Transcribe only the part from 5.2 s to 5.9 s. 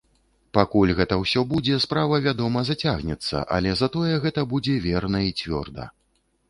і цвёрда.